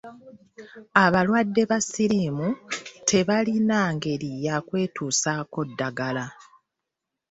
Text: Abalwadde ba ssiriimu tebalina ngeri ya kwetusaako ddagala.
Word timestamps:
Abalwadde 1.03 1.61
ba 1.69 1.77
ssiriimu 1.83 2.49
tebalina 3.09 3.79
ngeri 3.93 4.31
ya 4.45 4.55
kwetusaako 4.67 5.59
ddagala. 5.69 6.25